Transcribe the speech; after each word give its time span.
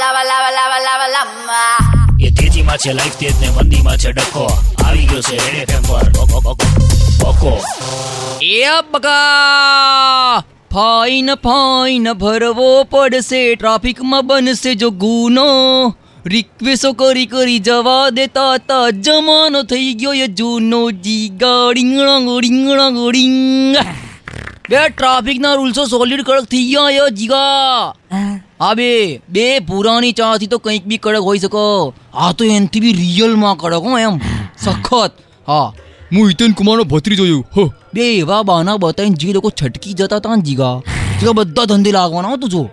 lava, 0.00 0.22
lava, 0.22 0.50
lava, 0.56 0.78
lava, 0.86 1.08
lava. 1.14 1.62
એ 2.20 2.30
તેજીમાં 2.30 2.76
છે 2.76 2.92
life 2.92 3.16
તેજ 3.16 3.40
ને 3.40 3.48
મંદીમાં 3.50 3.96
છે 3.96 4.12
ડખો. 4.12 4.44
આવી 4.86 5.06
ગયો 5.06 5.20
છે 5.20 5.36
રેડ 5.36 5.70
એફએમ 5.70 5.82
પર. 5.82 6.08
બકો, 6.08 6.40
બકો, 6.40 6.54
બકો 7.24 7.64
એ 8.42 8.64
બગા 8.90 10.40
ફાઈન 10.74 11.34
ફાઈન 11.34 12.12
ભરવો 12.12 12.84
પડશે. 12.84 13.54
ટ્રાફિકમાં 13.54 14.26
બનશે 14.26 14.74
જો 14.74 14.90
ગુનો. 14.90 15.48
રિક્વેસ્ટો 16.26 16.92
કરી 16.92 17.26
કરી 17.26 17.58
જવા 17.58 18.10
દેતા 18.10 18.56
તા. 18.56 18.90
જમાનો 18.90 19.62
થઈ 19.62 19.94
ગયો 19.94 20.12
એ 20.12 20.26
જૂનો 20.26 20.90
જીગા 20.90 21.72
રીંગણા 21.72 22.16
રીંગણા 22.40 22.88
રીંગ 23.12 23.76
બે 24.70 24.88
ટ્રાફિકના 24.88 25.54
રૂલ્સો 25.54 25.86
સોલિડ 25.86 26.22
કડક 26.22 26.44
થઈ 26.44 26.64
ગયા 26.64 26.90
યો 26.90 27.08
જીગા. 27.08 27.94
હા 28.60 28.74
બે 28.74 29.20
બે 29.28 29.58
પુરાણી 29.58 30.12
ચાથી 30.12 30.46
તો 30.46 30.58
કંઈક 30.58 30.86
બી 30.86 30.96
કડક 30.96 31.20
હોઈ 31.20 31.38
શકો. 31.38 31.94
આ 32.14 32.32
તો 32.32 32.44
એનથી 32.44 32.80
બી 32.80 32.92
રિયલમાં 32.92 33.56
કડક 33.56 33.78
હો 33.78 33.98
એમ. 33.98 34.18
સખત. 34.58 35.12
હા. 35.48 35.72
હું 36.16 36.28
હિતેન 36.28 36.52
કુમારનો 36.52 36.84
ભત્રી 36.84 37.16
જોયું. 37.16 37.46
હો. 37.56 37.72
બે 37.94 38.12
એવા 38.14 38.42
બાના 38.42 38.76
બતાવીને 38.76 39.14
જે 39.14 39.32
લોકો 39.32 39.50
છટકી 39.50 39.92
જતા 39.92 40.16
હતા 40.16 40.36
ને 40.36 40.42
જીગા. 40.42 40.80
જીગા 41.20 41.32
બધા 41.32 41.64
ધંધે 41.64 41.92
લાગવાના 41.92 42.28
હો 42.28 42.36
તું 42.36 42.50
જો. 42.50 42.68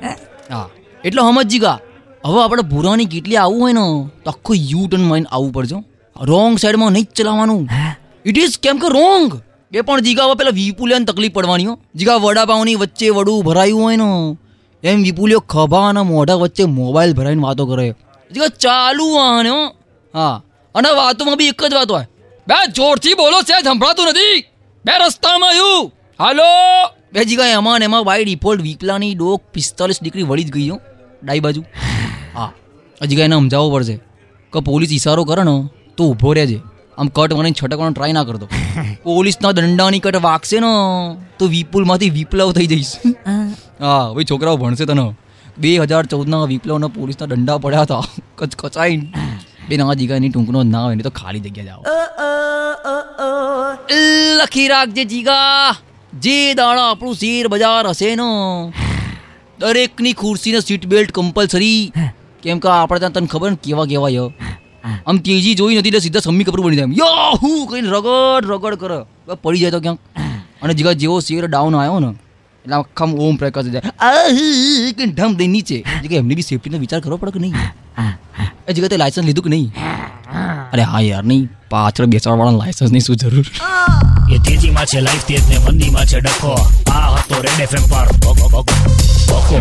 હા? 0.52 0.70
એટલે 1.06 1.22
હમજ 1.22 1.48
જીગા. 1.48 1.80
હવે 2.26 2.44
આપણે 2.44 2.62
પુરાણી 2.62 3.06
કેટલી 3.06 3.36
આવવું 3.36 3.62
હોય 3.62 3.74
ને 3.74 4.10
તો 4.26 4.32
આખું 4.32 4.56
યુ 4.56 4.88
ટર્ન 4.88 5.04
મારીને 5.04 5.28
આવવું 5.32 5.54
પડશે 5.54 5.84
રોંગ 6.22 6.58
સાઈડમાં 6.58 6.92
નહીં 6.92 7.06
ચલાવવાનું. 7.16 7.68
ઇટ 8.26 8.38
ઇઝ 8.38 8.60
કેમ 8.60 8.78
કે 8.78 8.88
રોંગ. 8.88 9.42
એ 9.76 9.82
પણ 9.82 10.00
જીગા 10.00 10.24
હવે 10.24 10.34
પેલા 10.34 10.50
વિપુલિયાને 10.50 11.06
તકલીફ 11.06 11.32
પડવાની 11.32 11.66
હો. 11.66 11.80
જીગા 11.96 12.16
વડાપાવની 12.16 12.76
વચ્ચે 12.76 13.10
વડું 13.10 13.44
ભરાયું 13.44 13.82
હોય 13.82 13.96
ને 13.96 14.38
એમ 14.84 15.04
વિપુલ્યો 15.04 15.40
ખભા 15.40 15.90
અને 15.90 16.02
મોઢા 16.02 16.34
વચ્ચે 16.34 16.66
મોબાઈલ 16.66 17.14
ભરાઈને 17.14 17.44
વાતો 17.44 17.66
કરે 17.66 17.96
જીગા 18.34 18.48
ચાલુ 18.48 19.14
વાહન 19.14 19.48
હા. 20.14 20.42
અને 20.76 20.90
વાતોમાં 20.90 21.38
બી 21.38 21.48
એક 21.48 21.66
જ 21.66 21.74
વાત 21.74 21.92
હોય. 21.92 22.06
બે 22.48 22.72
જોરથી 22.72 23.14
બોલો 23.14 23.42
છે 23.42 23.64
સંભળાતું 23.64 24.06
નથી. 24.06 24.42
બે 24.86 24.92
રસ્તામાં 25.06 25.50
આવ્યું 25.50 25.92
હાલો. 26.20 26.44
બે 27.14 27.26
જીગા 27.26 27.46
એમાં 27.46 27.80
એમાં 27.80 28.04
બાય 28.04 28.24
ડિફોલ્ટ 28.24 28.62
વિપલાની 28.62 29.16
ડોક 29.16 29.42
પિસ્તાલીસ 29.54 30.04
ડિગ્રી 30.04 30.24
વળી 30.24 30.44
જ 30.44 30.52
ગઈ 30.52 30.70
હું. 30.70 30.82
ડાઈ 31.24 31.40
બાજુ. 31.40 31.64
હા. 32.36 32.52
હજી 33.02 33.16
કાંઈ 33.16 33.26
એને 33.26 33.36
સમજાવવો 33.36 33.72
પડશે. 33.72 33.98
કે 34.54 34.60
પોલીસ 34.60 34.92
ઇશારો 34.92 35.24
કરે 35.24 35.44
ને 35.44 35.70
તો 35.98 36.04
ઊભો 36.04 36.34
રહેજે. 36.34 36.60
આમ 36.98 37.08
કટ 37.08 37.34
મને 37.34 37.52
છટકવાનો 37.52 37.92
ટ્રાય 37.92 38.12
ના 38.12 38.24
કરતો. 38.24 38.48
પોલીસના 39.04 39.52
દંડાની 39.52 40.00
કટ 40.00 40.16
વાગશે 40.16 40.60
ને 40.60 40.72
તો 41.40 41.48
વિપુલમાંથી 41.48 42.10
વિપ્લવ 42.10 42.52
થઈ 42.52 42.68
જઈશ. 42.68 42.92
હા. 43.82 44.14
ભાઈ 44.14 44.24
છોકરાઓ 44.24 44.58
ભણશે 44.58 44.86
તને. 44.86 45.14
બે 45.58 45.78
હજાર 45.78 46.06
ચૌદના 46.06 46.44
વિપ્લવના 46.44 46.88
પોલીસના 46.88 47.26
દંડા 47.26 47.58
પડ્યા 47.58 47.82
હતા. 47.82 48.04
કચ 48.36 48.56
કચાઈ 48.56 48.98
બે 49.70 49.78
ના 49.78 49.94
જીગાની 49.94 50.30
ટૂંકનો 50.30 50.64
ના 50.64 50.84
હોય 50.84 50.96
ને 50.96 51.04
તો 51.04 51.10
ખાલી 51.10 51.40
જગ્યા 51.40 51.66
જાઓ. 51.66 51.84
લખી 54.38 54.68
રાખજે 54.68 55.06
જીગા. 55.06 55.76
જે 56.20 56.54
દાડા 56.54 56.90
આપણું 56.90 57.16
શેર 57.16 57.48
બજાર 57.48 57.88
હશે 57.88 58.16
ને 58.16 58.30
દરેકની 59.60 60.14
ખુરશીને 60.14 60.60
સીટ 60.60 60.86
બેલ્ટ 60.86 61.12
કમ્પલસરી 61.12 61.92
કેમ 62.44 62.60
કે 62.60 62.70
આપણે 62.70 63.00
ત્યાં 63.00 63.12
તને 63.12 63.28
ખબર 63.28 63.52
ને 63.52 63.58
કેવા 63.64 63.86
કેવા 63.86 64.10
યો 64.10 64.34
આમ 65.08 65.18
તેજી 65.26 65.56
જોઈ 65.60 65.76
નથી 65.78 65.90
એટલે 65.92 66.02
સીધા 66.06 66.24
સમ્મી 66.28 66.46
કપડું 66.48 66.66
બની 66.66 66.80
જાય 66.80 66.98
યો 67.02 67.32
હું 67.42 67.60
કહીને 67.72 67.90
રગડ 67.96 68.52
રગડ 68.52 68.76
કરે. 68.84 69.00
પડી 69.44 69.60
જાય 69.60 69.72
તો 69.72 69.80
ક્યાંક. 69.80 70.00
અને 70.62 70.74
જીગા 70.74 70.96
જેવો 71.02 71.20
શેર 71.28 71.44
ડાઉન 71.48 71.76
આવ્યો 71.76 72.00
ને 72.06 72.10
એટલે 72.64 72.76
આખા 72.76 73.10
ઓમ 73.26 73.36
પ્રકાશ 73.42 73.70
જાય. 73.76 73.82
આ 74.00 74.28
કે 74.98 75.04
ઢમ 75.06 75.32
દઈ 75.42 75.50
નીચે. 75.56 75.78
જીગા 76.02 76.18
એમની 76.24 76.38
બી 76.40 76.48
સેફટીનો 76.50 76.78
વિચાર 76.86 77.00
કરવો 77.00 77.18
પડે 77.18 77.32
કે 77.32 77.40
નહીં? 77.40 77.54
એ 78.68 78.74
જીગા 78.74 78.92
તે 78.94 78.98
લાયસન્સ 79.04 79.26
લીધું 79.30 79.44
કે 79.44 79.50
નહીં? 79.50 79.70
અરે 80.74 80.84
હા 80.92 81.02
યાર 81.10 81.24
નહીં. 81.24 81.44
પાછળ 81.70 82.06
બેસાડવાનો 82.16 82.58
લાયસન્સ 82.58 82.92
નહીં 82.92 83.06
શું 83.08 83.16
જરૂર? 83.16 83.46
એ 84.36 84.38
તેજીમાં 84.48 84.86
છે 84.86 85.00
લાઈફ 85.08 85.26
તેજ 85.28 85.44
ને 85.50 85.58
મંદીમાં 85.66 86.06
છે 86.06 86.20
ડખો. 86.20 86.54
આ 86.92 87.08
હતો 87.16 87.36
રેડ 87.46 87.62
એફએમ 87.68 87.86
પર. 87.92 88.08
બકો, 88.24 88.50
બકો, 88.54 88.62
બકો 89.30 89.58